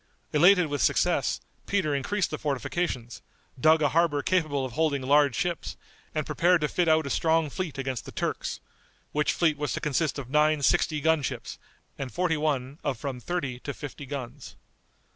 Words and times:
Elated 0.33 0.65
with 0.65 0.81
success 0.81 1.41
Peter 1.67 1.93
increased 1.93 2.31
the 2.31 2.39
fortifications, 2.39 3.21
dug 3.59 3.83
a 3.83 3.89
harbor 3.89 4.23
capable 4.23 4.65
of 4.65 4.71
holding 4.71 5.03
large 5.03 5.35
ships, 5.35 5.77
and 6.15 6.25
prepared 6.25 6.61
to 6.61 6.67
fit 6.67 6.87
out 6.87 7.05
a 7.05 7.09
strong 7.11 7.51
fleet 7.51 7.77
against 7.77 8.05
the 8.05 8.11
Turks; 8.11 8.61
which 9.11 9.31
fleet 9.31 9.59
was 9.59 9.73
to 9.73 9.79
consist 9.79 10.17
of 10.17 10.27
nine 10.27 10.63
sixty 10.63 11.01
gun 11.01 11.21
ships, 11.21 11.59
and 11.99 12.11
forty 12.11 12.35
one 12.35 12.79
of 12.83 12.97
from 12.97 13.19
thirty 13.19 13.59
to 13.59 13.75
fifty 13.75 14.07
guns. 14.07 14.55